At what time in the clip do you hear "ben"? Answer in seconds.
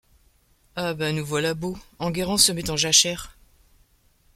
0.95-1.15